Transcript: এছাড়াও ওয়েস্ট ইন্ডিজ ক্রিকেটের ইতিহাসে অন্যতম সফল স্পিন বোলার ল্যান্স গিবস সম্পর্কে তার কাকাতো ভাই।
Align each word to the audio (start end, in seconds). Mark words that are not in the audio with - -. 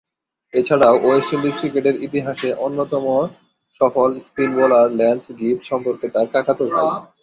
এছাড়াও 0.53 0.95
ওয়েস্ট 0.99 1.29
ইন্ডিজ 1.33 1.55
ক্রিকেটের 1.59 1.95
ইতিহাসে 2.03 2.49
অন্যতম 2.65 3.05
সফল 3.81 4.09
স্পিন 4.25 4.49
বোলার 4.55 4.87
ল্যান্স 4.91 5.23
গিবস 5.39 5.63
সম্পর্কে 5.69 6.07
তার 6.09 6.27
কাকাতো 6.33 6.63
ভাই। 6.65 6.87